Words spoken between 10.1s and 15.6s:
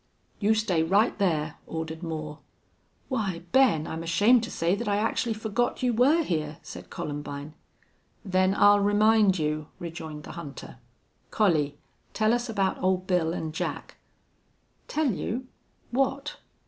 the hunter. "Collie, tell us about Old Bill an' Jack." "Tell you?